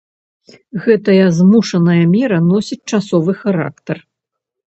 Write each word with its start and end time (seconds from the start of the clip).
Гэтая 0.85 1.27
змушаная 1.39 1.99
мера 2.15 2.39
носіць 2.47 2.79
часовы 2.91 3.31
характар. 3.45 3.97